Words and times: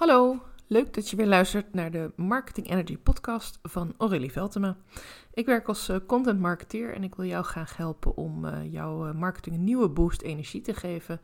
Hallo, 0.00 0.42
leuk 0.66 0.94
dat 0.94 1.10
je 1.10 1.16
weer 1.16 1.26
luistert 1.26 1.74
naar 1.74 1.90
de 1.90 2.12
Marketing 2.16 2.70
Energy 2.70 2.98
podcast 2.98 3.58
van 3.62 3.94
Aurélie 3.98 4.32
Veltema. 4.32 4.76
Ik 5.34 5.46
werk 5.46 5.68
als 5.68 5.88
eh, 5.88 5.96
content 6.06 6.40
marketeer 6.40 6.94
en 6.94 7.04
ik 7.04 7.14
wil 7.14 7.26
jou 7.26 7.44
graag 7.44 7.76
helpen 7.76 8.16
om 8.16 8.44
uh, 8.44 8.72
jouw 8.72 9.06
eh, 9.06 9.14
marketing 9.14 9.56
een 9.56 9.64
nieuwe 9.64 9.88
boost 9.88 10.22
energie 10.22 10.60
te 10.60 10.74
geven 10.74 11.20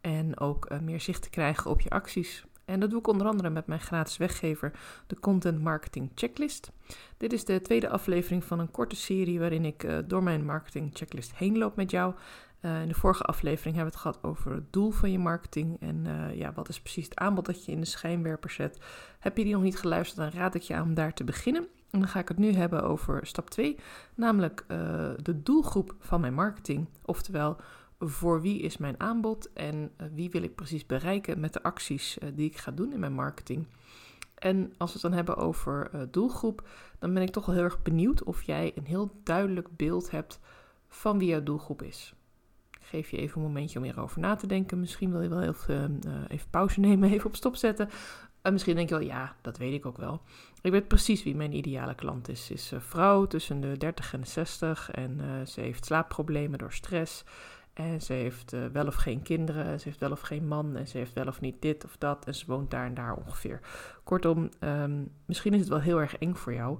en 0.00 0.40
ook 0.40 0.80
meer 0.80 1.00
zicht 1.00 1.22
te 1.22 1.30
krijgen 1.30 1.70
op 1.70 1.80
je 1.80 1.90
acties. 1.90 2.44
En 2.64 2.80
dat 2.80 2.90
doe 2.90 2.98
ik 2.98 3.06
onder 3.06 3.26
andere 3.26 3.50
met 3.50 3.66
mijn 3.66 3.80
gratis 3.80 4.16
weggever, 4.16 4.72
de 5.06 5.20
Content 5.20 5.62
Marketing 5.62 6.10
Checklist. 6.14 6.70
Dit 7.16 7.32
is 7.32 7.44
de 7.44 7.60
tweede 7.60 7.88
aflevering 7.88 8.44
van 8.44 8.58
een 8.58 8.70
korte 8.70 8.96
serie 8.96 9.38
waarin 9.38 9.64
ik 9.64 9.86
door 10.06 10.22
mijn 10.22 10.44
marketing 10.44 10.90
checklist 10.92 11.34
heen 11.34 11.58
loop 11.58 11.76
met 11.76 11.90
jou. 11.90 12.14
Uh, 12.60 12.82
in 12.82 12.88
de 12.88 12.94
vorige 12.94 13.22
aflevering 13.22 13.76
hebben 13.76 13.94
we 13.94 13.98
het 13.98 14.08
gehad 14.08 14.32
over 14.32 14.52
het 14.52 14.72
doel 14.72 14.90
van 14.90 15.10
je 15.10 15.18
marketing 15.18 15.80
en 15.80 16.04
uh, 16.04 16.34
ja, 16.34 16.52
wat 16.52 16.68
is 16.68 16.80
precies 16.80 17.04
het 17.04 17.16
aanbod 17.16 17.46
dat 17.46 17.64
je 17.64 17.72
in 17.72 17.80
de 17.80 17.86
schijnwerper 17.86 18.50
zet. 18.50 18.78
Heb 19.18 19.36
je 19.36 19.44
die 19.44 19.52
nog 19.52 19.62
niet 19.62 19.78
geluisterd, 19.78 20.32
dan 20.32 20.40
raad 20.40 20.54
ik 20.54 20.62
je 20.62 20.74
aan 20.74 20.82
om 20.82 20.94
daar 20.94 21.14
te 21.14 21.24
beginnen. 21.24 21.66
En 21.90 21.98
dan 21.98 22.08
ga 22.08 22.18
ik 22.18 22.28
het 22.28 22.38
nu 22.38 22.52
hebben 22.52 22.82
over 22.82 23.26
stap 23.26 23.50
2, 23.50 23.76
namelijk 24.14 24.64
uh, 24.68 24.78
de 25.22 25.42
doelgroep 25.42 25.94
van 25.98 26.20
mijn 26.20 26.34
marketing. 26.34 26.88
Oftewel, 27.04 27.56
voor 27.98 28.40
wie 28.40 28.60
is 28.60 28.76
mijn 28.76 29.00
aanbod 29.00 29.52
en 29.52 29.90
wie 30.14 30.30
wil 30.30 30.42
ik 30.42 30.54
precies 30.54 30.86
bereiken 30.86 31.40
met 31.40 31.52
de 31.52 31.62
acties 31.62 32.18
die 32.34 32.46
ik 32.46 32.56
ga 32.56 32.70
doen 32.70 32.92
in 32.92 33.00
mijn 33.00 33.12
marketing. 33.12 33.66
En 34.34 34.72
als 34.76 34.92
we 34.92 34.98
het 34.98 35.02
dan 35.02 35.12
hebben 35.12 35.36
over 35.36 35.90
doelgroep, 36.10 36.68
dan 36.98 37.14
ben 37.14 37.22
ik 37.22 37.30
toch 37.30 37.46
wel 37.46 37.54
heel 37.54 37.64
erg 37.64 37.82
benieuwd 37.82 38.22
of 38.22 38.42
jij 38.42 38.72
een 38.74 38.86
heel 38.86 39.10
duidelijk 39.22 39.76
beeld 39.76 40.10
hebt 40.10 40.40
van 40.88 41.18
wie 41.18 41.28
jouw 41.28 41.42
doelgroep 41.42 41.82
is 41.82 42.16
geef 42.88 43.10
je 43.10 43.16
even 43.16 43.36
een 43.36 43.46
momentje 43.46 43.78
om 43.78 43.84
hierover 43.84 44.20
na 44.20 44.34
te 44.34 44.46
denken. 44.46 44.80
Misschien 44.80 45.10
wil 45.10 45.22
je 45.22 45.28
wel 45.28 45.42
even, 45.42 46.00
uh, 46.06 46.12
even 46.28 46.50
pauze 46.50 46.80
nemen, 46.80 47.10
even 47.12 47.26
op 47.26 47.36
stop 47.36 47.56
zetten. 47.56 47.88
En 48.42 48.52
misschien 48.52 48.76
denk 48.76 48.88
je 48.88 48.94
wel, 48.94 49.06
ja, 49.06 49.36
dat 49.40 49.58
weet 49.58 49.72
ik 49.72 49.86
ook 49.86 49.96
wel. 49.96 50.22
Ik 50.62 50.70
weet 50.70 50.88
precies 50.88 51.22
wie 51.22 51.36
mijn 51.36 51.56
ideale 51.56 51.94
klant 51.94 52.28
is. 52.28 52.46
Ze 52.46 52.52
is 52.52 52.70
een 52.70 52.80
vrouw 52.80 53.26
tussen 53.26 53.60
de 53.60 53.76
30 53.76 54.12
en 54.12 54.20
de 54.20 54.26
60 54.26 54.90
en 54.90 55.18
uh, 55.20 55.46
ze 55.46 55.60
heeft 55.60 55.84
slaapproblemen 55.84 56.58
door 56.58 56.72
stress. 56.72 57.24
En 57.72 58.02
ze 58.02 58.12
heeft 58.12 58.52
uh, 58.52 58.66
wel 58.66 58.86
of 58.86 58.94
geen 58.94 59.22
kinderen, 59.22 59.80
ze 59.80 59.88
heeft 59.88 60.00
wel 60.00 60.10
of 60.10 60.20
geen 60.20 60.46
man 60.46 60.76
en 60.76 60.88
ze 60.88 60.98
heeft 60.98 61.12
wel 61.12 61.26
of 61.26 61.40
niet 61.40 61.62
dit 61.62 61.84
of 61.84 61.96
dat 61.96 62.26
en 62.26 62.34
ze 62.34 62.44
woont 62.46 62.70
daar 62.70 62.86
en 62.86 62.94
daar 62.94 63.14
ongeveer. 63.14 63.60
Kortom, 64.04 64.48
um, 64.60 65.12
misschien 65.24 65.54
is 65.54 65.60
het 65.60 65.68
wel 65.68 65.80
heel 65.80 66.00
erg 66.00 66.16
eng 66.18 66.34
voor 66.34 66.54
jou, 66.54 66.78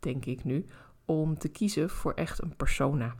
denk 0.00 0.24
ik 0.24 0.44
nu, 0.44 0.66
om 1.04 1.38
te 1.38 1.48
kiezen 1.48 1.90
voor 1.90 2.12
echt 2.12 2.42
een 2.42 2.56
persona 2.56 3.14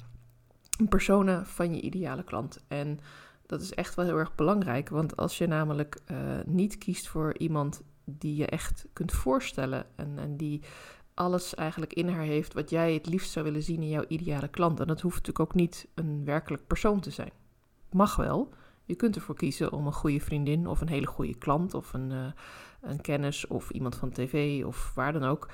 persona 0.88 1.44
van 1.44 1.74
je 1.74 1.80
ideale 1.80 2.24
klant. 2.24 2.64
En 2.68 3.00
dat 3.46 3.60
is 3.60 3.74
echt 3.74 3.94
wel 3.94 4.04
heel 4.04 4.18
erg 4.18 4.34
belangrijk, 4.34 4.88
want 4.88 5.16
als 5.16 5.38
je 5.38 5.46
namelijk 5.46 5.98
uh, 6.10 6.18
niet 6.46 6.78
kiest 6.78 7.08
voor 7.08 7.38
iemand 7.38 7.82
die 8.04 8.36
je 8.36 8.46
echt 8.46 8.86
kunt 8.92 9.12
voorstellen 9.12 9.86
en, 9.96 10.18
en 10.18 10.36
die 10.36 10.62
alles 11.14 11.54
eigenlijk 11.54 11.92
in 11.92 12.08
haar 12.08 12.24
heeft 12.24 12.54
wat 12.54 12.70
jij 12.70 12.92
het 12.92 13.06
liefst 13.06 13.30
zou 13.30 13.44
willen 13.44 13.62
zien 13.62 13.82
in 13.82 13.88
jouw 13.88 14.04
ideale 14.08 14.48
klant. 14.48 14.80
En 14.80 14.86
dat 14.86 15.00
hoeft 15.00 15.16
natuurlijk 15.16 15.50
ook 15.50 15.54
niet 15.54 15.88
een 15.94 16.24
werkelijk 16.24 16.66
persoon 16.66 17.00
te 17.00 17.10
zijn. 17.10 17.30
Mag 17.90 18.16
wel. 18.16 18.52
Je 18.84 18.94
kunt 18.94 19.16
ervoor 19.16 19.34
kiezen 19.34 19.72
om 19.72 19.86
een 19.86 19.92
goede 19.92 20.20
vriendin 20.20 20.66
of 20.66 20.80
een 20.80 20.88
hele 20.88 21.06
goede 21.06 21.38
klant 21.38 21.74
of 21.74 21.92
een, 21.92 22.10
uh, 22.10 22.26
een 22.80 23.00
kennis 23.00 23.46
of 23.46 23.70
iemand 23.70 23.96
van 23.96 24.10
tv 24.10 24.64
of 24.64 24.92
waar 24.94 25.12
dan 25.12 25.24
ook 25.24 25.48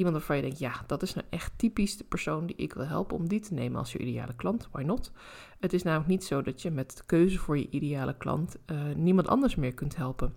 Iemand 0.00 0.16
waarvan 0.16 0.36
je 0.36 0.42
denkt, 0.42 0.58
ja, 0.58 0.84
dat 0.86 1.02
is 1.02 1.14
nou 1.14 1.26
echt 1.30 1.52
typisch 1.56 1.96
de 1.96 2.04
persoon 2.04 2.46
die 2.46 2.56
ik 2.56 2.72
wil 2.72 2.86
helpen 2.86 3.16
om 3.16 3.28
die 3.28 3.40
te 3.40 3.54
nemen 3.54 3.78
als 3.78 3.92
je 3.92 3.98
ideale 3.98 4.34
klant. 4.34 4.68
Why 4.72 4.82
not? 4.82 5.12
Het 5.58 5.72
is 5.72 5.82
namelijk 5.82 6.08
niet 6.08 6.24
zo 6.24 6.42
dat 6.42 6.62
je 6.62 6.70
met 6.70 6.96
de 6.96 7.02
keuze 7.06 7.38
voor 7.38 7.58
je 7.58 7.70
ideale 7.70 8.16
klant 8.16 8.56
uh, 8.66 8.94
niemand 8.96 9.28
anders 9.28 9.54
meer 9.54 9.74
kunt 9.74 9.96
helpen. 9.96 10.34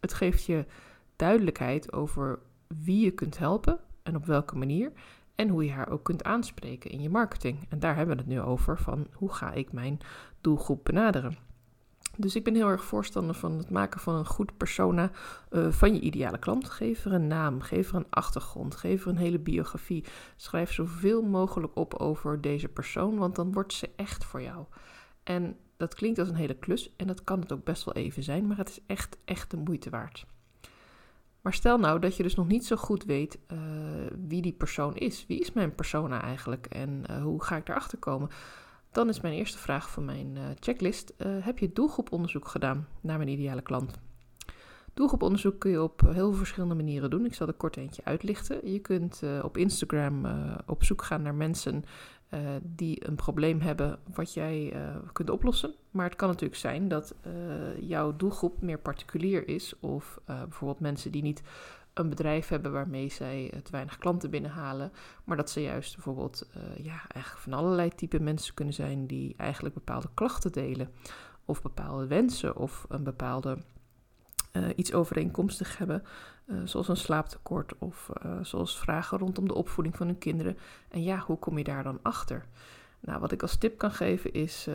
Het 0.00 0.14
geeft 0.14 0.44
je 0.44 0.64
duidelijkheid 1.16 1.92
over 1.92 2.38
wie 2.66 3.04
je 3.04 3.10
kunt 3.10 3.38
helpen 3.38 3.78
en 4.02 4.16
op 4.16 4.24
welke 4.24 4.56
manier. 4.56 4.92
En 5.34 5.48
hoe 5.48 5.64
je 5.64 5.70
haar 5.70 5.88
ook 5.88 6.04
kunt 6.04 6.24
aanspreken 6.24 6.90
in 6.90 7.02
je 7.02 7.10
marketing. 7.10 7.66
En 7.68 7.78
daar 7.78 7.96
hebben 7.96 8.16
we 8.16 8.22
het 8.22 8.30
nu 8.30 8.40
over 8.40 8.78
van 8.78 9.06
hoe 9.12 9.32
ga 9.32 9.52
ik 9.52 9.72
mijn 9.72 9.98
doelgroep 10.40 10.84
benaderen. 10.84 11.36
Dus 12.18 12.36
ik 12.36 12.44
ben 12.44 12.54
heel 12.54 12.68
erg 12.68 12.84
voorstander 12.84 13.34
van 13.34 13.58
het 13.58 13.70
maken 13.70 14.00
van 14.00 14.14
een 14.14 14.26
goed 14.26 14.56
persona 14.56 15.10
uh, 15.50 15.70
van 15.70 15.94
je 15.94 16.00
ideale 16.00 16.38
klant. 16.38 16.70
Geef 16.70 17.04
er 17.04 17.12
een 17.12 17.26
naam, 17.26 17.60
geef 17.60 17.88
er 17.88 17.96
een 17.96 18.10
achtergrond, 18.10 18.76
geef 18.76 19.02
er 19.02 19.08
een 19.08 19.16
hele 19.16 19.38
biografie. 19.38 20.04
Schrijf 20.36 20.72
zoveel 20.72 21.22
mogelijk 21.22 21.76
op 21.76 21.94
over 21.94 22.40
deze 22.40 22.68
persoon, 22.68 23.18
want 23.18 23.36
dan 23.36 23.52
wordt 23.52 23.72
ze 23.72 23.90
echt 23.96 24.24
voor 24.24 24.42
jou. 24.42 24.64
En 25.22 25.56
dat 25.76 25.94
klinkt 25.94 26.18
als 26.18 26.28
een 26.28 26.34
hele 26.34 26.58
klus 26.58 26.94
en 26.96 27.06
dat 27.06 27.24
kan 27.24 27.40
het 27.40 27.52
ook 27.52 27.64
best 27.64 27.84
wel 27.84 27.94
even 27.94 28.22
zijn, 28.22 28.46
maar 28.46 28.56
het 28.56 28.68
is 28.68 28.80
echt, 28.86 29.16
echt 29.24 29.50
de 29.50 29.56
moeite 29.56 29.90
waard. 29.90 30.26
Maar 31.40 31.54
stel 31.54 31.78
nou 31.78 31.98
dat 31.98 32.16
je 32.16 32.22
dus 32.22 32.34
nog 32.34 32.46
niet 32.46 32.66
zo 32.66 32.76
goed 32.76 33.04
weet 33.04 33.38
uh, 33.52 33.58
wie 34.28 34.42
die 34.42 34.52
persoon 34.52 34.96
is. 34.96 35.24
Wie 35.26 35.40
is 35.40 35.52
mijn 35.52 35.74
persona 35.74 36.22
eigenlijk 36.22 36.66
en 36.66 37.04
uh, 37.10 37.22
hoe 37.22 37.42
ga 37.42 37.56
ik 37.56 37.68
erachter 37.68 37.98
komen? 37.98 38.30
Dan 38.90 39.08
is 39.08 39.20
mijn 39.20 39.34
eerste 39.34 39.58
vraag 39.58 39.90
van 39.90 40.04
mijn 40.04 40.36
uh, 40.36 40.42
checklist: 40.60 41.12
uh, 41.18 41.44
heb 41.44 41.58
je 41.58 41.72
doelgroeponderzoek 41.72 42.48
gedaan 42.48 42.88
naar 43.00 43.16
mijn 43.16 43.28
ideale 43.28 43.62
klant? 43.62 43.98
Doelgroeponderzoek 44.94 45.58
kun 45.58 45.70
je 45.70 45.82
op 45.82 46.00
heel 46.00 46.12
veel 46.12 46.32
verschillende 46.32 46.74
manieren 46.74 47.10
doen. 47.10 47.24
Ik 47.24 47.34
zal 47.34 47.46
er 47.46 47.52
kort 47.52 47.76
eentje 47.76 48.04
uitlichten. 48.04 48.72
Je 48.72 48.78
kunt 48.78 49.20
uh, 49.24 49.44
op 49.44 49.56
Instagram 49.56 50.26
op 50.66 50.84
zoek 50.84 51.02
gaan 51.02 51.22
naar 51.22 51.34
mensen 51.34 51.84
die 52.62 53.08
een 53.08 53.14
probleem 53.14 53.60
hebben 53.60 53.98
wat 54.14 54.34
jij 54.34 54.76
kunt 55.12 55.30
oplossen. 55.30 55.74
Maar 55.90 56.04
het 56.06 56.16
kan 56.16 56.28
natuurlijk 56.28 56.60
zijn 56.60 56.88
dat 56.88 57.14
jouw 57.80 58.16
doelgroep 58.16 58.62
meer 58.62 58.78
particulier 58.78 59.48
is, 59.48 59.74
of 59.80 60.20
bijvoorbeeld 60.24 60.80
mensen 60.80 61.12
die 61.12 61.22
niet 61.22 61.42
een 61.98 62.08
bedrijf 62.08 62.48
hebben 62.48 62.72
waarmee 62.72 63.08
zij 63.08 63.60
te 63.62 63.70
weinig 63.70 63.98
klanten 63.98 64.30
binnenhalen. 64.30 64.92
Maar 65.24 65.36
dat 65.36 65.50
ze 65.50 65.62
juist 65.62 65.94
bijvoorbeeld 65.94 66.48
uh, 66.56 66.84
ja, 66.84 67.00
eigenlijk 67.08 67.42
van 67.44 67.52
allerlei 67.52 67.88
type 67.88 68.20
mensen 68.20 68.54
kunnen 68.54 68.74
zijn 68.74 69.06
die 69.06 69.34
eigenlijk 69.36 69.74
bepaalde 69.74 70.08
klachten 70.14 70.52
delen. 70.52 70.90
Of 71.44 71.62
bepaalde 71.62 72.06
wensen 72.06 72.56
of 72.56 72.86
een 72.88 73.04
bepaalde 73.04 73.58
uh, 74.52 74.68
iets 74.76 74.92
overeenkomstig 74.92 75.78
hebben. 75.78 76.02
Uh, 76.46 76.60
zoals 76.64 76.88
een 76.88 76.96
slaaptekort 76.96 77.78
of 77.78 78.10
zoals 78.42 78.78
vragen 78.78 79.18
rondom 79.18 79.48
de 79.48 79.54
opvoeding 79.54 79.96
van 79.96 80.06
hun 80.06 80.18
kinderen. 80.18 80.58
En 80.88 81.02
ja, 81.02 81.18
hoe 81.18 81.38
kom 81.38 81.58
je 81.58 81.64
daar 81.64 81.82
dan 81.82 81.98
achter? 82.02 82.46
Nou, 83.00 83.20
wat 83.20 83.32
ik 83.32 83.42
als 83.42 83.56
tip 83.56 83.78
kan 83.78 83.90
geven 83.90 84.32
is: 84.32 84.68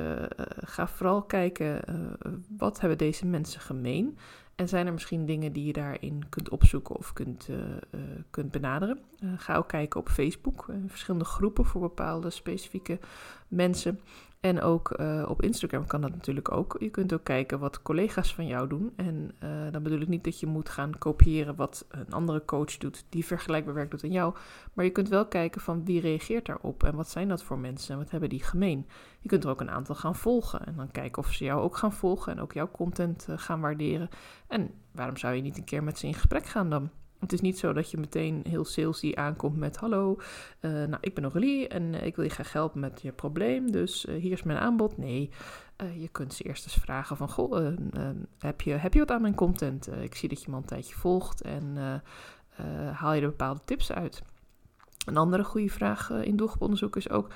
ga 0.60 0.88
vooral 0.88 1.22
kijken 1.22 1.82
wat 2.58 2.80
hebben 2.80 2.98
deze 2.98 3.26
mensen 3.26 3.62
gemeen 3.62 4.18
en 4.56 4.68
zijn 4.68 4.86
er 4.86 4.94
misschien 4.94 5.26
dingen 5.26 5.54
die 5.54 5.66
je 5.66 5.74
daarin 5.74 6.30
kunt 6.30 6.50
opzoeken 6.50 6.96
of 6.96 7.14
kunt, 7.14 7.48
uh, 7.50 7.58
uh, 7.58 8.02
kunt 8.30 8.52
benaderen? 8.52 9.00
Uh, 9.24 9.34
ga 9.38 9.56
ook 9.56 9.68
kijken 9.68 10.00
op 10.00 10.10
Facebook, 10.10 10.66
verschillende 10.88 11.26
groepen 11.26 11.66
voor 11.66 11.82
bepaalde 11.82 12.30
specifieke 12.30 13.00
mensen. 13.48 14.00
En 14.42 14.62
ook 14.62 15.00
uh, 15.00 15.26
op 15.28 15.42
Instagram 15.42 15.86
kan 15.86 16.02
dat 16.02 16.12
natuurlijk 16.12 16.52
ook. 16.52 16.76
Je 16.80 16.90
kunt 16.90 17.14
ook 17.14 17.24
kijken 17.24 17.60
wat 17.60 17.82
collega's 17.82 18.36
van 18.36 18.48
jou 18.48 18.68
doen. 18.68 18.94
En 18.96 19.32
uh, 19.44 19.72
dan 19.72 19.84
bedoel 19.84 20.02
ik 20.02 20.08
niet 20.08 20.24
dat 20.24 20.40
je 20.40 20.46
moet 20.46 20.70
gaan 20.70 20.98
kopiëren 20.98 21.56
wat 21.56 21.86
een 21.90 22.12
andere 22.12 22.46
coach 22.46 22.78
doet 22.78 23.06
die 23.10 23.26
vergelijkbaar 23.26 23.74
werk 23.74 23.92
doet 23.92 24.04
aan 24.04 24.12
jou. 24.12 24.36
Maar 24.74 24.86
je 24.86 24.92
kunt 24.92 25.10
wel 25.10 25.28
kijken 25.28 25.62
van 25.62 25.86
wie 25.86 26.02
reageert 26.02 26.46
daarop 26.46 26.84
en 26.84 26.96
wat 26.96 27.10
zijn 27.10 27.28
dat 27.28 27.44
voor 27.44 27.60
mensen 27.60 27.94
en 27.94 28.00
wat 28.00 28.12
hebben 28.12 28.30
die 28.30 28.44
gemeen. 28.44 28.88
Je 29.20 29.30
kunt 29.30 29.44
er 29.44 29.50
ook 29.50 29.62
een 29.62 29.72
aantal 29.72 29.96
gaan 29.96 30.16
volgen 30.16 30.66
en 30.66 30.76
dan 30.76 30.92
kijken 30.92 31.22
of 31.22 31.34
ze 31.34 31.44
jou 31.44 31.62
ook 31.62 31.78
gaan 31.78 31.94
volgen 31.94 32.32
en 32.32 32.42
ook 32.42 32.54
jouw 32.54 32.72
content 32.72 33.28
uh, 33.30 33.38
gaan 33.38 33.62
waarderen. 33.62 34.10
En 34.48 34.72
waarom 34.92 35.18
zou 35.18 35.36
je 35.36 35.42
niet 35.42 35.58
een 35.58 35.64
keer 35.64 35.84
met 35.84 35.98
ze 36.00 36.08
in 36.08 36.14
gesprek 36.14 36.46
gaan 36.46 36.70
dan? 36.70 36.90
Het 37.22 37.34
is 37.34 37.42
niet 37.42 37.60
zo 37.60 37.74
dat 37.74 37.92
je 37.92 37.98
meteen 37.98 38.44
heel 38.50 38.66
salesy 38.66 39.12
aankomt 39.16 39.58
met 39.58 39.78
hallo, 39.78 40.18
uh, 40.62 40.72
nou 40.72 40.98
ik 41.02 41.16
ben 41.16 41.24
Aurélie 41.24 41.68
en 41.68 41.94
uh, 41.94 42.06
ik 42.06 42.16
wil 42.16 42.26
je 42.26 42.32
graag 42.32 42.54
helpen 42.54 42.80
met 42.80 43.02
je 43.02 43.12
probleem, 43.12 43.72
dus 43.72 44.06
uh, 44.06 44.22
hier 44.22 44.32
is 44.32 44.44
mijn 44.44 44.60
aanbod. 44.60 44.98
Nee, 44.98 45.30
je 45.98 46.08
kunt 46.08 46.34
ze 46.34 46.44
eerst 46.44 46.64
eens 46.64 46.76
vragen 46.76 47.18
van 47.18 47.30
goh, 47.30 47.76
heb, 48.40 48.62
je, 48.62 48.72
heb 48.72 48.94
je 48.94 49.00
wat 49.00 49.12
aan 49.12 49.22
mijn 49.22 49.36
content? 49.36 49.90
ik 50.02 50.16
zie 50.16 50.30
dat 50.30 50.42
je 50.42 50.50
me 50.50 50.56
al 50.56 50.62
een 50.62 50.68
tijdje 50.68 50.96
volgt 50.96 51.42
en 51.42 51.78
haal 52.94 53.14
je 53.14 53.22
er 53.22 53.28
bepaalde 53.28 53.62
tips 53.66 53.92
uit? 53.92 54.22
Een 55.06 55.18
andere 55.18 55.44
goede 55.44 55.70
vraag 55.70 56.10
in 56.10 56.36
doelgroeponderzoek 56.36 56.96
is 56.96 57.10
ook: 57.10 57.28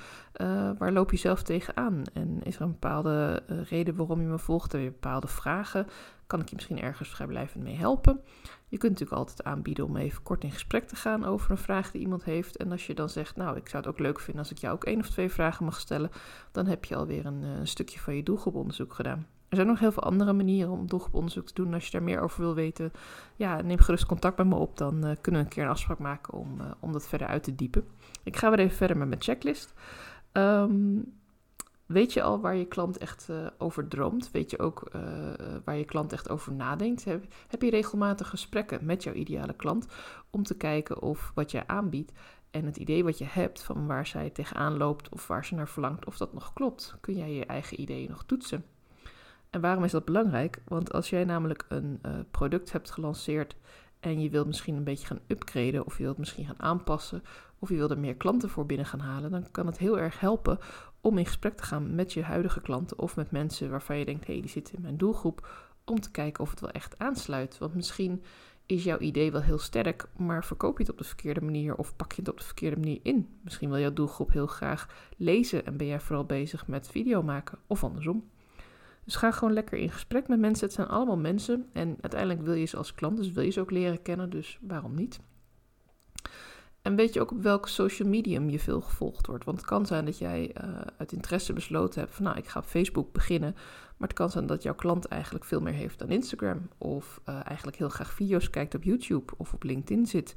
uh, 0.42 0.72
waar 0.78 0.92
loop 0.92 1.12
je 1.12 1.18
zelf 1.18 1.44
tegenaan? 1.44 2.02
En 2.14 2.44
is 2.44 2.56
er 2.56 2.62
een 2.62 2.72
bepaalde 2.72 3.44
uh, 3.50 3.64
reden 3.64 3.96
waarom 3.96 4.22
je 4.22 4.28
me 4.28 4.40
volgt? 4.40 4.72
Heb 4.72 4.82
je 4.82 4.92
bepaalde 4.92 5.28
vragen? 5.28 5.88
Kan 6.28 6.40
ik 6.40 6.50
je 6.50 6.56
misschien 6.56 6.82
ergens 6.82 7.10
vrijblijvend 7.10 7.64
mee 7.64 7.76
helpen? 7.76 8.22
Je 8.68 8.78
kunt 8.78 8.92
natuurlijk 8.92 9.20
altijd 9.20 9.44
aanbieden 9.44 9.86
om 9.86 9.98
even 9.98 10.24
kort 10.24 10.44
in 10.44 10.52
gesprek 10.52 10.88
te 10.88 10.96
gaan 10.96 11.26
over 11.26 11.52
een 11.52 11.58
vraag 11.58 11.92
die 11.92 12.02
iemand 12.02 12.24
heeft. 12.24 12.58
En 12.58 12.72
als 12.72 12.88
je 12.88 12.94
dan 12.94 13.10
zegt, 13.10 13.36
nou, 13.36 13.58
ik 13.58 13.70
zou 13.70 13.84
het 13.84 13.92
ook 13.92 14.00
leuk 14.00 14.20
vinden 14.20 14.42
als 14.42 14.52
ik 14.52 14.58
jou 14.58 14.74
ook 14.74 14.84
één 14.84 15.00
of 15.00 15.10
twee 15.10 15.30
vragen 15.30 15.66
mag 15.66 15.80
stellen, 15.80 16.10
dan 16.52 16.66
heb 16.66 16.86
je 16.86 16.96
alweer 16.96 17.26
een, 17.26 17.42
een 17.44 17.68
stukje 17.68 18.00
van 18.00 18.16
je 18.16 18.24
doelgroeponderzoek 18.24 18.94
gedaan. 18.94 19.28
Er 19.56 19.62
zijn 19.62 19.74
nog 19.74 19.84
heel 19.84 19.92
veel 19.92 20.04
andere 20.04 20.34
manieren 20.34 20.72
om 20.72 20.88
doelgroeponderzoek 20.88 21.46
te 21.46 21.54
doen. 21.54 21.74
Als 21.74 21.86
je 21.86 21.92
daar 21.92 22.04
meer 22.04 22.20
over 22.20 22.42
wil 22.42 22.54
weten, 22.54 22.92
ja, 23.36 23.62
neem 23.62 23.80
gerust 23.80 24.06
contact 24.06 24.38
met 24.38 24.48
me 24.48 24.56
op. 24.56 24.78
Dan 24.78 24.96
uh, 24.96 25.12
kunnen 25.22 25.42
we 25.42 25.48
een 25.48 25.54
keer 25.54 25.64
een 25.64 25.70
afspraak 25.70 26.00
maken 26.00 26.34
om, 26.34 26.60
uh, 26.60 26.72
om 26.80 26.92
dat 26.92 27.08
verder 27.08 27.28
uit 27.28 27.44
te 27.44 27.56
diepen. 27.56 27.88
Ik 28.24 28.38
ga 28.38 28.50
weer 28.50 28.60
even 28.60 28.78
verder 28.78 28.98
met 28.98 29.08
mijn 29.08 29.22
checklist. 29.22 29.74
Um, 30.34 31.14
Weet 31.86 32.14
je 32.14 32.22
al 32.22 32.40
waar 32.40 32.56
je 32.56 32.66
klant 32.66 32.98
echt 32.98 33.28
uh, 33.30 33.48
over 33.58 33.88
droomt? 33.88 34.32
Weet 34.32 34.52
je 34.52 34.60
ook 34.60 34.92
waar 35.66 35.76
je 35.78 35.86
klant 35.86 36.14
echt 36.14 36.30
over 36.30 36.54
nadenkt? 36.54 37.04
Heb, 37.04 37.26
heb, 37.48 37.62
je 37.62 37.70
regelmatig 37.70 38.30
gesprekken 38.30 38.86
met 38.86 39.04
jouw 39.04 39.14
ideale 39.14 39.54
klant 39.54 39.88
om 40.30 40.44
te 40.44 40.58
kijken 40.58 41.02
of 41.02 41.32
wat 41.36 41.52
jij 41.52 41.64
aanbiedt 41.68 42.12
en 42.52 42.66
het 42.66 42.78
idee 42.78 43.04
wat 43.04 43.18
je 43.18 43.26
hebt 43.26 43.64
van 43.64 43.88
waar 43.88 44.08
zij 44.08 44.30
tegenaan 44.30 44.78
loopt 44.78 45.10
of 45.10 45.28
waar 45.28 45.46
ze 45.46 45.56
naar 45.56 45.70
verlangt, 45.70 46.06
of 46.06 46.18
dat 46.18 46.34
nog 46.34 46.54
klopt? 46.54 46.98
Kun 47.02 47.16
jij 47.16 47.34
je 47.34 47.46
eigen 47.46 47.82
ideeën 47.82 48.10
nog 48.10 48.24
toetsen? 48.24 48.66
En 49.56 49.62
waarom 49.62 49.84
is 49.84 49.92
dat 49.92 50.06
belangrijk? 50.06 50.62
Want 50.68 50.94
als 50.94 51.10
jij 51.10 51.24
namelijk 51.24 51.66
een 51.68 52.00
uh, 52.06 52.12
product 52.32 52.72
hebt 52.72 52.92
gelanceerd 52.92 53.56
en 54.00 54.22
je 54.22 54.30
wilt 54.30 54.48
misschien 54.48 54.76
een 54.76 54.84
beetje 54.84 55.08
gaan 55.08 55.20
upgraden 55.28 55.86
of 55.86 55.98
je 55.98 56.04
wilt 56.04 56.18
misschien 56.18 56.46
gaan 56.46 56.60
aanpassen 56.60 57.24
of 57.60 57.70
je 57.70 57.76
wilt 57.76 57.92
er 57.92 58.00
meer 58.00 58.16
klanten 58.16 58.50
voor 58.50 58.66
binnen 58.66 58.86
gaan 58.86 59.00
halen, 59.00 59.32
dan 59.32 59.52
kan 59.52 59.66
het 59.66 59.78
heel 59.78 60.00
erg 60.00 60.20
helpen 60.20 60.60
om 61.02 61.18
in 61.18 61.26
gesprek 61.26 61.58
te 61.58 61.64
gaan 61.64 61.96
met 61.96 62.14
je 62.14 62.24
huidige 62.24 62.62
klanten 62.62 63.00
of 63.00 63.16
met 63.16 63.32
mensen 63.32 63.70
waarvan 63.70 63.98
je 63.98 64.06
denkt, 64.06 64.26
hé, 64.26 64.34
hey, 64.34 64.42
die 64.42 64.52
zitten 64.52 64.76
in 64.76 64.82
mijn 64.82 64.98
doelgroep, 64.98 65.48
om 65.86 66.00
te 66.00 66.12
kijken 66.12 66.44
of 66.44 66.50
het 66.50 66.60
wel 66.60 66.72
echt 66.72 67.00
aansluit. 67.00 67.58
Want 67.58 67.76
misschien 67.76 68.24
is 68.66 68.84
jouw 68.84 69.00
idee 69.00 69.32
wel 69.32 69.42
heel 69.42 69.60
sterk, 69.60 70.08
maar 70.18 70.46
verkoop 70.46 70.78
je 70.78 70.84
het 70.84 70.92
op 70.92 70.98
de 70.98 71.04
verkeerde 71.04 71.42
manier 71.42 71.76
of 71.76 71.96
pak 71.96 72.12
je 72.12 72.22
het 72.22 72.30
op 72.30 72.38
de 72.38 72.46
verkeerde 72.46 72.80
manier 72.80 73.00
in. 73.02 73.30
Misschien 73.42 73.70
wil 73.70 73.80
jouw 73.80 73.94
doelgroep 73.94 74.32
heel 74.32 74.48
graag 74.48 74.90
lezen 75.18 75.66
en 75.66 75.78
ben 75.78 75.88
jij 75.88 76.00
vooral 76.00 76.26
bezig 76.26 76.68
met 76.68 76.88
video 76.88 77.24
maken 77.24 77.58
of 77.68 77.84
andersom. 77.84 78.24
Dus 79.06 79.16
ga 79.16 79.32
gewoon 79.32 79.54
lekker 79.54 79.78
in 79.78 79.92
gesprek 79.92 80.28
met 80.28 80.40
mensen. 80.40 80.66
Het 80.66 80.76
zijn 80.76 80.88
allemaal 80.88 81.18
mensen 81.18 81.70
en 81.74 81.98
uiteindelijk 82.02 82.42
wil 82.42 82.54
je 82.54 82.66
ze 82.66 82.78
als 82.78 82.94
klant, 82.94 83.18
dus 83.18 83.32
wil 83.32 83.44
je 83.44 83.52
ze 83.52 83.60
ook 83.60 83.72
leren 83.72 84.02
kennen, 84.02 84.30
dus 84.30 84.60
waarom 84.62 84.96
niet? 84.96 85.20
En 86.86 86.96
weet 86.96 87.14
je 87.14 87.22
ook 87.22 87.32
op 87.32 87.42
welk 87.42 87.68
social 87.68 88.10
medium 88.10 88.50
je 88.50 88.60
veel 88.60 88.82
gevolgd 88.82 89.28
wordt? 89.28 89.46
Want 89.46 89.58
het 89.58 89.68
kan 89.68 89.86
zijn 89.86 90.06
dat 90.06 90.18
jij 90.18 90.56
uh, 90.64 90.82
uit 90.98 91.12
interesse 91.12 91.54
besloten 91.54 92.00
hebt 92.00 92.14
van 92.16 92.24
nou, 92.24 92.38
ik 92.38 92.48
ga 92.48 92.60
op 92.60 92.66
Facebook 92.66 93.12
beginnen. 93.12 93.54
Maar 93.98 94.08
het 94.08 94.18
kan 94.18 94.30
zijn 94.30 94.46
dat 94.46 94.64
jouw 94.64 94.76
klant 94.76 95.06
eigenlijk 95.06 95.46
veel 95.46 95.62
meer 95.62 95.74
heeft 95.74 96.00
dan 96.00 96.10
Instagram. 96.10 96.70
Of 96.78 97.22
uh, 97.30 97.40
eigenlijk 97.46 97.78
heel 97.78 97.90
graag 97.90 98.14
video's 98.14 98.50
kijkt 98.50 98.76
op 98.76 98.84
YouTube 98.84 99.34
of 99.38 99.54
op 99.54 99.64
LinkedIn 99.64 100.06
zit. 100.06 100.34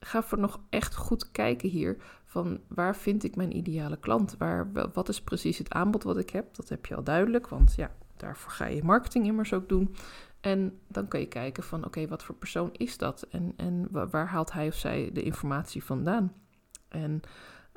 Ga 0.00 0.22
voor 0.22 0.38
nog 0.38 0.60
echt 0.68 0.94
goed 0.94 1.30
kijken 1.30 1.68
hier 1.68 1.96
van 2.24 2.60
waar 2.68 2.96
vind 2.96 3.24
ik 3.24 3.36
mijn 3.36 3.56
ideale 3.56 3.96
klant? 3.96 4.36
Waar, 4.38 4.72
wat 4.92 5.08
is 5.08 5.22
precies 5.22 5.58
het 5.58 5.72
aanbod 5.72 6.02
wat 6.02 6.18
ik 6.18 6.30
heb? 6.30 6.54
Dat 6.54 6.68
heb 6.68 6.86
je 6.86 6.94
al 6.94 7.02
duidelijk, 7.02 7.48
want 7.48 7.74
ja, 7.74 7.90
daarvoor 8.16 8.50
ga 8.50 8.66
je 8.66 8.84
marketing 8.84 9.26
immers 9.26 9.52
ook 9.52 9.68
doen. 9.68 9.94
En 10.40 10.78
dan 10.88 11.08
kun 11.08 11.20
je 11.20 11.26
kijken 11.26 11.62
van 11.62 11.84
oké, 11.84 12.06
wat 12.06 12.22
voor 12.22 12.34
persoon 12.34 12.70
is 12.72 12.98
dat? 12.98 13.22
En, 13.22 13.52
en 13.56 13.88
waar 13.90 14.28
haalt 14.28 14.52
hij 14.52 14.66
of 14.66 14.74
zij 14.74 15.10
de 15.12 15.22
informatie 15.22 15.84
vandaan? 15.84 16.32
En 16.88 17.20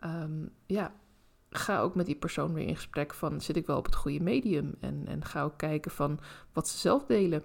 um, 0.06 0.50
ja, 0.66 0.94
ga 1.50 1.80
ook 1.80 1.96
met 1.96 2.06
die 2.06 2.16
persoon 2.16 2.54
weer 2.54 2.68
in 2.68 2.76
gesprek 2.76 3.14
van 3.14 3.42
zit 3.42 3.56
ik 3.56 3.66
wel 3.66 3.78
op 3.78 3.86
het 3.86 3.96
goede 3.96 4.24
medium? 4.24 4.76
En, 4.80 5.04
en 5.08 5.26
ga 5.26 5.44
ook 5.44 5.58
kijken 5.58 5.92
van 5.92 6.20
wat 6.54 6.68
ze 6.68 6.78
zelf 6.78 7.06
delen. 7.06 7.44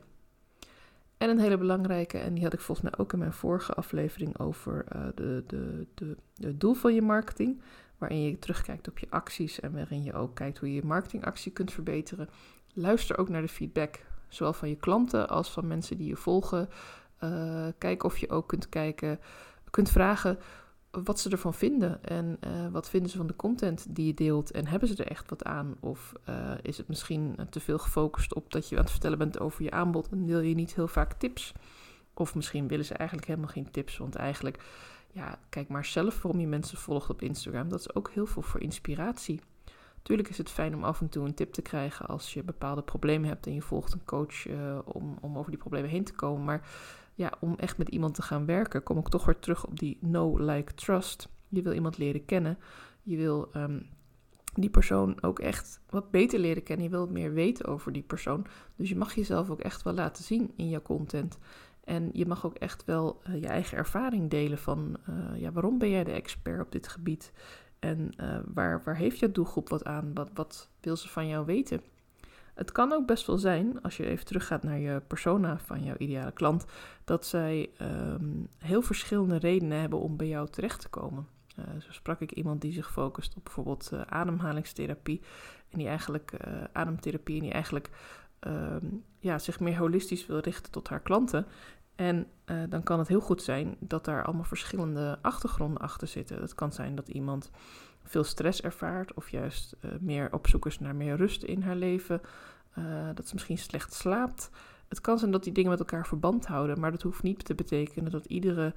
En 1.18 1.28
een 1.28 1.38
hele 1.38 1.58
belangrijke, 1.58 2.18
en 2.18 2.34
die 2.34 2.42
had 2.42 2.52
ik 2.52 2.60
volgens 2.60 2.90
mij 2.90 2.98
ook 3.00 3.12
in 3.12 3.18
mijn 3.18 3.32
vorige 3.32 3.74
aflevering 3.74 4.38
over 4.38 4.84
uh, 4.96 5.02
de, 5.14 5.44
de, 5.46 5.86
de, 5.94 6.16
het 6.40 6.60
doel 6.60 6.74
van 6.74 6.94
je 6.94 7.02
marketing. 7.02 7.60
Waarin 7.98 8.22
je 8.22 8.38
terugkijkt 8.38 8.88
op 8.88 8.98
je 8.98 9.06
acties 9.10 9.60
en 9.60 9.72
waarin 9.72 10.02
je 10.02 10.12
ook 10.12 10.34
kijkt 10.34 10.58
hoe 10.58 10.68
je 10.68 10.74
je 10.74 10.84
marketingactie 10.84 11.52
kunt 11.52 11.72
verbeteren. 11.72 12.28
Luister 12.72 13.18
ook 13.18 13.28
naar 13.28 13.42
de 13.42 13.48
feedback 13.48 14.00
Zowel 14.28 14.52
van 14.52 14.68
je 14.68 14.76
klanten 14.76 15.28
als 15.28 15.50
van 15.50 15.66
mensen 15.66 15.96
die 15.96 16.08
je 16.08 16.16
volgen. 16.16 16.68
Uh, 17.24 17.66
kijk 17.78 18.02
of 18.02 18.18
je 18.18 18.30
ook 18.30 18.48
kunt 18.48 18.68
kijken, 18.68 19.20
kunt 19.70 19.90
vragen 19.90 20.38
wat 20.90 21.20
ze 21.20 21.30
ervan 21.30 21.54
vinden. 21.54 22.04
En 22.04 22.38
uh, 22.46 22.68
wat 22.72 22.88
vinden 22.88 23.10
ze 23.10 23.16
van 23.16 23.26
de 23.26 23.36
content 23.36 23.86
die 23.88 24.06
je 24.06 24.14
deelt. 24.14 24.50
En 24.50 24.66
hebben 24.66 24.88
ze 24.88 24.96
er 24.96 25.10
echt 25.10 25.30
wat 25.30 25.44
aan? 25.44 25.76
Of 25.80 26.12
uh, 26.28 26.50
is 26.62 26.76
het 26.76 26.88
misschien 26.88 27.36
te 27.50 27.60
veel 27.60 27.78
gefocust 27.78 28.34
op 28.34 28.52
dat 28.52 28.68
je 28.68 28.76
aan 28.76 28.82
het 28.82 28.90
vertellen 28.90 29.18
bent 29.18 29.40
over 29.40 29.62
je 29.62 29.70
aanbod 29.70 30.08
en 30.08 30.26
deel 30.26 30.40
je 30.40 30.54
niet 30.54 30.74
heel 30.74 30.88
vaak 30.88 31.12
tips? 31.12 31.52
Of 32.14 32.34
misschien 32.34 32.68
willen 32.68 32.84
ze 32.84 32.94
eigenlijk 32.94 33.28
helemaal 33.28 33.50
geen 33.50 33.70
tips. 33.70 33.96
Want 33.96 34.14
eigenlijk, 34.14 34.64
ja, 35.12 35.38
kijk 35.48 35.68
maar 35.68 35.84
zelf 35.84 36.22
waarom 36.22 36.40
je 36.40 36.46
mensen 36.46 36.78
volgt 36.78 37.10
op 37.10 37.22
Instagram. 37.22 37.68
Dat 37.68 37.80
is 37.80 37.94
ook 37.94 38.10
heel 38.10 38.26
veel 38.26 38.42
voor 38.42 38.60
inspiratie. 38.60 39.40
Tuurlijk 40.08 40.28
is 40.28 40.38
het 40.38 40.50
fijn 40.50 40.74
om 40.74 40.84
af 40.84 41.00
en 41.00 41.08
toe 41.08 41.24
een 41.24 41.34
tip 41.34 41.52
te 41.52 41.62
krijgen 41.62 42.06
als 42.06 42.34
je 42.34 42.42
bepaalde 42.42 42.82
problemen 42.82 43.28
hebt 43.28 43.46
en 43.46 43.54
je 43.54 43.62
volgt 43.62 43.92
een 43.92 44.04
coach 44.04 44.46
uh, 44.46 44.78
om, 44.84 45.18
om 45.20 45.38
over 45.38 45.50
die 45.50 45.60
problemen 45.60 45.90
heen 45.90 46.04
te 46.04 46.12
komen. 46.12 46.44
Maar 46.44 46.68
ja, 47.14 47.32
om 47.40 47.54
echt 47.56 47.78
met 47.78 47.88
iemand 47.88 48.14
te 48.14 48.22
gaan 48.22 48.46
werken, 48.46 48.82
kom 48.82 48.98
ik 48.98 49.08
toch 49.08 49.24
weer 49.24 49.38
terug 49.38 49.66
op 49.66 49.78
die 49.78 49.98
know, 50.00 50.40
like, 50.40 50.74
trust. 50.74 51.28
Je 51.48 51.62
wil 51.62 51.72
iemand 51.72 51.98
leren 51.98 52.24
kennen. 52.24 52.58
Je 53.02 53.16
wil 53.16 53.48
um, 53.56 53.86
die 54.54 54.70
persoon 54.70 55.22
ook 55.22 55.38
echt 55.38 55.80
wat 55.90 56.10
beter 56.10 56.38
leren 56.38 56.62
kennen. 56.62 56.84
Je 56.84 56.90
wil 56.90 57.06
meer 57.06 57.32
weten 57.32 57.66
over 57.66 57.92
die 57.92 58.02
persoon. 58.02 58.46
Dus 58.76 58.88
je 58.88 58.96
mag 58.96 59.14
jezelf 59.14 59.50
ook 59.50 59.60
echt 59.60 59.82
wel 59.82 59.94
laten 59.94 60.24
zien 60.24 60.52
in 60.56 60.68
je 60.68 60.82
content. 60.82 61.38
En 61.84 62.10
je 62.12 62.26
mag 62.26 62.46
ook 62.46 62.54
echt 62.54 62.84
wel 62.84 63.20
uh, 63.28 63.40
je 63.40 63.48
eigen 63.48 63.78
ervaring 63.78 64.30
delen 64.30 64.58
van 64.58 64.96
uh, 65.08 65.40
ja, 65.40 65.52
waarom 65.52 65.78
ben 65.78 65.90
jij 65.90 66.04
de 66.04 66.12
expert 66.12 66.60
op 66.60 66.72
dit 66.72 66.88
gebied? 66.88 67.32
En 67.78 68.14
uh, 68.20 68.38
waar, 68.54 68.82
waar 68.84 68.96
heeft 68.96 69.18
je 69.18 69.32
doelgroep 69.32 69.68
wat 69.68 69.84
aan? 69.84 70.14
Wat, 70.14 70.30
wat 70.34 70.70
wil 70.80 70.96
ze 70.96 71.08
van 71.08 71.28
jou 71.28 71.46
weten? 71.46 71.80
Het 72.54 72.72
kan 72.72 72.92
ook 72.92 73.06
best 73.06 73.26
wel 73.26 73.38
zijn, 73.38 73.82
als 73.82 73.96
je 73.96 74.06
even 74.06 74.24
teruggaat 74.24 74.62
naar 74.62 74.78
je 74.78 75.02
persona 75.06 75.58
van 75.58 75.84
jouw 75.84 75.96
ideale 75.98 76.32
klant, 76.32 76.64
dat 77.04 77.26
zij 77.26 77.70
um, 77.80 78.48
heel 78.58 78.82
verschillende 78.82 79.36
redenen 79.36 79.80
hebben 79.80 79.98
om 80.00 80.16
bij 80.16 80.28
jou 80.28 80.48
terecht 80.48 80.80
te 80.80 80.88
komen. 80.88 81.26
Uh, 81.58 81.64
zo 81.80 81.92
sprak 81.92 82.20
ik 82.20 82.32
iemand 82.32 82.60
die 82.60 82.72
zich 82.72 82.92
focust 82.92 83.36
op 83.36 83.44
bijvoorbeeld 83.44 83.90
uh, 83.92 84.00
ademhalingstherapie 84.00 85.20
en 85.70 85.78
die 85.78 85.88
eigenlijk 85.88 86.32
ademtherapie 86.72 87.36
en 87.36 87.42
die 87.42 87.52
eigenlijk 87.52 87.90
um, 88.40 89.04
ja, 89.18 89.38
zich 89.38 89.60
meer 89.60 89.78
holistisch 89.78 90.26
wil 90.26 90.38
richten 90.38 90.72
tot 90.72 90.88
haar 90.88 91.00
klanten. 91.00 91.46
En 91.98 92.26
uh, 92.46 92.62
dan 92.68 92.82
kan 92.82 92.98
het 92.98 93.08
heel 93.08 93.20
goed 93.20 93.42
zijn 93.42 93.76
dat 93.78 94.04
daar 94.04 94.24
allemaal 94.24 94.44
verschillende 94.44 95.18
achtergronden 95.22 95.82
achter 95.82 96.08
zitten. 96.08 96.40
Het 96.40 96.54
kan 96.54 96.72
zijn 96.72 96.94
dat 96.94 97.08
iemand 97.08 97.50
veel 98.02 98.24
stress 98.24 98.60
ervaart 98.60 99.14
of 99.14 99.30
juist 99.30 99.76
uh, 99.80 99.90
meer 100.00 100.32
op 100.32 100.46
zoek 100.46 100.66
is 100.66 100.78
naar 100.78 100.94
meer 100.94 101.16
rust 101.16 101.42
in 101.42 101.62
haar 101.62 101.76
leven. 101.76 102.20
Uh, 102.78 102.84
dat 103.14 103.28
ze 103.28 103.34
misschien 103.34 103.58
slecht 103.58 103.92
slaapt. 103.94 104.50
Het 104.88 105.00
kan 105.00 105.18
zijn 105.18 105.30
dat 105.30 105.44
die 105.44 105.52
dingen 105.52 105.70
met 105.70 105.78
elkaar 105.78 106.06
verband 106.06 106.46
houden, 106.46 106.80
maar 106.80 106.90
dat 106.90 107.02
hoeft 107.02 107.22
niet 107.22 107.44
te 107.44 107.54
betekenen 107.54 108.10
dat 108.10 108.24
iedere 108.24 108.74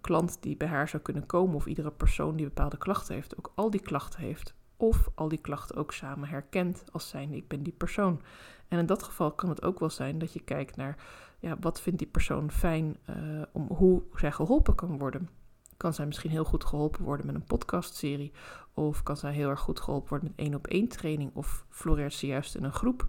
klant 0.00 0.42
die 0.42 0.56
bij 0.56 0.68
haar 0.68 0.88
zou 0.88 1.02
kunnen 1.02 1.26
komen 1.26 1.54
of 1.54 1.66
iedere 1.66 1.90
persoon 1.90 2.36
die 2.36 2.46
bepaalde 2.46 2.76
klachten 2.76 3.14
heeft, 3.14 3.38
ook 3.38 3.52
al 3.54 3.70
die 3.70 3.80
klachten 3.80 4.20
heeft. 4.20 4.54
Of 4.82 5.10
al 5.14 5.28
die 5.28 5.40
klachten 5.40 5.76
ook 5.76 5.92
samen 5.92 6.28
herkent 6.28 6.84
als 6.92 7.08
zijnde 7.08 7.36
ik 7.36 7.48
ben 7.48 7.62
die 7.62 7.72
persoon. 7.72 8.20
En 8.68 8.78
in 8.78 8.86
dat 8.86 9.02
geval 9.02 9.32
kan 9.32 9.48
het 9.48 9.62
ook 9.62 9.78
wel 9.78 9.90
zijn 9.90 10.18
dat 10.18 10.32
je 10.32 10.40
kijkt 10.40 10.76
naar 10.76 10.96
ja, 11.38 11.56
wat 11.60 11.80
vindt 11.80 11.98
die 11.98 12.08
persoon 12.08 12.50
fijn 12.50 12.96
uh, 13.10 13.16
om 13.52 13.66
hoe 13.66 14.02
zij 14.14 14.32
geholpen 14.32 14.74
kan 14.74 14.98
worden. 14.98 15.28
Kan 15.76 15.94
zij 15.94 16.06
misschien 16.06 16.30
heel 16.30 16.44
goed 16.44 16.64
geholpen 16.64 17.04
worden 17.04 17.26
met 17.26 17.34
een 17.34 17.44
podcastserie? 17.44 18.32
Of 18.74 19.02
kan 19.02 19.16
zij 19.16 19.32
heel 19.32 19.48
erg 19.48 19.60
goed 19.60 19.80
geholpen 19.80 20.08
worden 20.08 20.28
met 20.28 20.46
één 20.46 20.54
op 20.54 20.66
één 20.66 20.88
training? 20.88 21.30
Of 21.34 21.66
floreert 21.68 22.14
ze 22.14 22.26
juist 22.26 22.54
in 22.54 22.64
een 22.64 22.72
groep? 22.72 23.06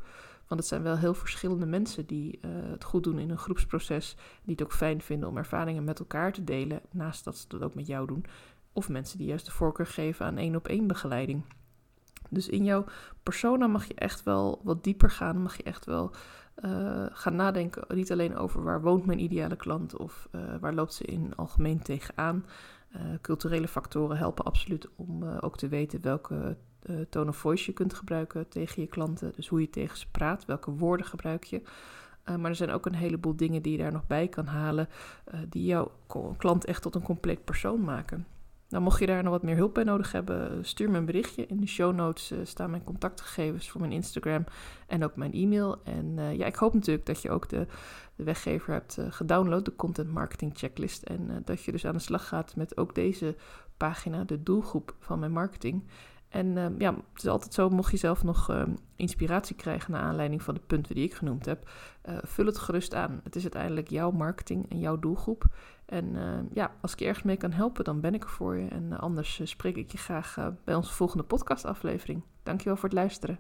Want 0.48 0.60
het 0.60 0.70
zijn 0.70 0.84
wel 0.84 0.98
heel 0.98 1.14
verschillende 1.14 1.66
mensen 1.66 2.06
die 2.06 2.40
uh, 2.42 2.52
het 2.52 2.84
goed 2.84 3.04
doen 3.04 3.20
in 3.20 3.30
een 3.30 3.38
groepsproces. 3.38 4.16
Die 4.44 4.56
het 4.56 4.64
ook 4.64 4.74
fijn 4.74 5.02
vinden 5.02 5.30
om 5.30 5.38
ervaringen 5.38 5.84
met 5.84 6.00
elkaar 6.00 6.32
te 6.32 6.44
delen. 6.44 6.82
Naast 6.92 7.24
dat 7.24 7.38
ze 7.38 7.48
dat 7.48 7.62
ook 7.62 7.76
met 7.76 7.88
jou 7.88 8.08
doen. 8.08 8.26
Of 8.74 8.90
mensen 8.90 9.18
die 9.18 9.28
juist 9.28 9.46
de 9.46 9.52
voorkeur 9.52 9.88
geven 9.88 10.26
aan 10.26 10.38
één 10.38 10.56
op 10.56 10.68
één 10.68 10.88
begeleiding. 10.88 11.44
Dus 12.34 12.48
in 12.50 12.64
jouw 12.64 12.86
persona 13.24 13.68
mag 13.68 13.86
je 13.86 13.94
echt 13.94 14.24
wel 14.24 14.62
wat 14.64 14.84
dieper 14.84 15.10
gaan. 15.10 15.42
Mag 15.42 15.58
je 15.58 15.64
echt 15.64 15.86
wel 15.86 16.12
uh, 16.66 17.06
gaan 17.10 17.36
nadenken. 17.36 17.96
Niet 17.96 18.12
alleen 18.12 18.36
over 18.36 18.64
waar 18.64 18.82
woont 18.82 19.06
mijn 19.06 19.20
ideale 19.20 19.56
klant 19.56 19.98
of 19.98 20.28
uh, 20.32 20.42
waar 20.60 20.74
loopt 20.74 20.94
ze 20.94 21.04
in 21.04 21.36
algemeen 21.36 21.82
tegenaan. 21.82 22.46
Uh, 22.96 23.02
culturele 23.22 23.68
factoren 23.68 24.18
helpen 24.18 24.46
absoluut 24.46 24.88
om 24.96 25.24
ook 25.24 25.58
te 25.58 25.68
weten 25.68 26.02
welke 26.02 26.58
tone 27.10 27.30
of 27.30 27.38
voice 27.38 27.66
je 27.66 27.74
kunt 27.74 27.94
gebruiken 27.94 28.50
tegen 28.50 28.82
je 28.82 28.88
klanten. 28.88 29.32
Dus 29.36 29.48
hoe 29.48 29.62
je 29.62 29.70
tegen 29.70 29.98
ze 29.98 30.08
praat, 30.12 30.46
welke 30.46 30.72
woorden 30.72 31.06
gebruik 31.06 31.44
je. 31.44 31.62
maar 32.24 32.50
er 32.50 32.56
zijn 32.56 32.72
ook 32.72 32.86
een 32.86 32.96
heleboel 32.96 33.36
dingen 33.36 33.62
die 33.62 33.72
je 33.72 33.78
daar 33.78 33.92
nog 33.92 34.08
bij 34.08 34.28
kan 34.28 34.46
halen, 34.46 34.90
die 35.50 35.66
jouw 35.66 35.92
klant 36.38 36.66
echt 36.66 36.82
tot 36.82 36.96
een 36.96 37.02
compleet 37.02 37.44
persoon 37.44 37.84
maken. 37.84 38.28
Nou, 38.74 38.86
mocht 38.86 39.00
je 39.00 39.06
daar 39.06 39.24
nog 39.24 39.32
wat 39.32 39.44
meer 39.44 39.56
hulp 39.56 39.74
bij 39.74 39.84
nodig 39.84 40.12
hebben, 40.12 40.66
stuur 40.66 40.90
me 40.90 40.98
een 40.98 41.06
berichtje. 41.06 41.46
In 41.46 41.60
de 41.60 41.68
show 41.68 41.96
notes 41.96 42.32
uh, 42.32 42.40
staan 42.44 42.70
mijn 42.70 42.84
contactgegevens 42.84 43.70
voor 43.70 43.82
mijn 43.82 43.94
Instagram 43.94 44.44
en 44.88 45.04
ook 45.04 45.16
mijn 45.16 45.34
e-mail. 45.34 45.82
En 45.84 46.18
uh, 46.18 46.36
ja, 46.38 46.46
ik 46.46 46.56
hoop 46.56 46.74
natuurlijk 46.74 47.06
dat 47.06 47.22
je 47.22 47.30
ook 47.30 47.50
de, 47.50 47.68
weggever 48.16 48.74
hebt 48.74 48.98
uh, 49.00 49.06
gedownload, 49.10 49.66
de 49.66 49.76
Content 49.76 50.12
Marketing 50.12 50.52
Checklist. 50.56 51.04
En 51.04 51.42
dat 51.46 51.64
je 51.64 51.72
dus 51.72 51.86
aan 51.86 51.94
de 51.94 52.00
slag 52.00 52.28
gaat 52.28 52.56
met 52.56 52.78
ook 52.78 52.96
deze 52.96 53.36
pagina, 53.78 54.24
de 54.24 54.44
doelgroep 54.44 54.96
van 55.00 55.20
mijn 55.20 55.32
marketing. 55.32 55.84
En 56.34 56.56
uh, 56.56 56.66
ja, 56.78 56.94
het 56.94 57.24
is 57.24 57.28
altijd 57.28 57.54
zo, 57.54 57.70
mocht 57.70 57.92
je 57.92 57.98
zelf 57.98 58.24
nog 58.24 58.50
uh, 58.50 58.64
inspiratie 58.96 59.56
krijgen 59.56 59.92
naar 59.92 60.02
aanleiding 60.02 60.42
van 60.42 60.54
de 60.54 60.60
punten 60.68 60.96
die 60.96 61.04
ik 61.04 61.14
genoemd 61.14 61.46
heb, 61.46 61.70
uh, 62.10 62.18
vul 62.22 62.46
het 62.46 62.58
gerust 62.58 62.94
aan. 62.94 63.20
Het 63.24 63.36
is 63.36 63.42
uiteindelijk 63.42 63.90
jouw 63.90 64.12
marketing 64.12 64.70
en 64.70 64.80
jouw 64.80 65.00
doelgroep. 65.00 65.46
En 65.86 66.16
ja, 66.54 66.72
als 66.82 66.94
ik 66.94 67.00
je 67.00 67.06
ergens 67.06 67.26
mee 67.26 67.38
kan 67.38 67.52
helpen, 67.52 67.84
dan 67.84 68.02
ben 68.02 68.14
ik 68.14 68.24
er 68.24 68.30
voor 68.30 68.58
je. 68.58 68.68
En 68.68 69.00
anders 69.00 69.42
spreek 69.44 69.76
ik 69.76 69.92
je 69.92 69.98
graag 69.98 70.54
bij 70.64 70.76
onze 70.76 70.94
volgende 70.94 71.24
podcastaflevering. 71.24 72.24
Dankjewel 72.44 72.76
voor 72.76 72.90
het 72.90 72.98
luisteren. 72.98 73.40